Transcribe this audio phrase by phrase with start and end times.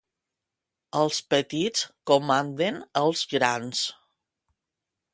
[1.01, 3.87] Els petits comanden els grans.